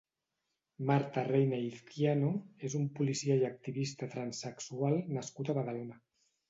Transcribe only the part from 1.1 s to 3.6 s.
Reina Izquiano és un policia i